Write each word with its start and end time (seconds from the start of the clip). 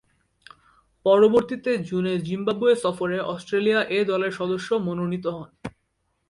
পরবর্তীতে 1.05 1.71
জুনে 1.87 2.13
জিম্বাবুয়ে 2.19 2.75
সফরে 2.75 3.17
অস্ট্রেলিয়া 3.33 3.79
এ 3.89 3.99
দলের 4.05 4.31
সদস্য 4.39 4.69
মনোনীত 4.87 5.25
হন। 5.35 5.49